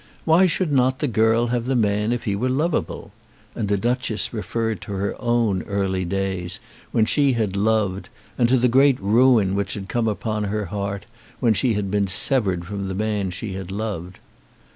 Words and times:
Why 0.25 0.47
should 0.47 0.71
not 0.71 0.97
the 0.97 1.07
girl 1.07 1.49
have 1.53 1.65
the 1.65 1.75
man 1.75 2.11
if 2.11 2.23
he 2.23 2.35
were 2.35 2.49
lovable? 2.49 3.11
And 3.53 3.67
the 3.67 3.77
Duchess 3.77 4.33
referred 4.33 4.81
to 4.81 4.93
her 4.93 5.15
own 5.21 5.61
early 5.67 6.05
days 6.05 6.59
when 6.91 7.05
she 7.05 7.33
had 7.33 7.55
loved, 7.55 8.09
and 8.35 8.49
to 8.49 8.57
the 8.57 8.67
great 8.67 8.99
ruin 8.99 9.53
which 9.53 9.75
had 9.75 9.87
come 9.89 10.07
upon 10.07 10.45
her 10.45 10.65
heart 10.65 11.05
when 11.39 11.53
she 11.53 11.75
had 11.75 11.91
been 11.91 12.07
severed 12.07 12.65
from 12.65 12.87
the 12.87 12.95
man 12.95 13.29
she 13.29 13.53
had 13.53 13.69
loved. 13.71 14.17